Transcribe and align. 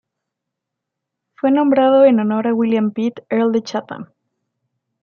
Fue 1.35 1.51
nombrado 1.51 2.05
en 2.05 2.19
honor 2.19 2.47
a 2.47 2.55
William 2.55 2.89
Pitt, 2.91 3.19
Earl 3.29 3.51
de 3.51 3.61
Chatham. 3.61 4.07